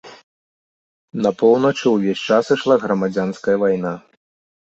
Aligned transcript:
На 1.25 1.31
поўначы 1.41 1.85
ўвесь 1.95 2.23
час 2.31 2.45
ішла 2.55 2.75
грамадзянская 2.87 3.55
вайна. 3.65 3.93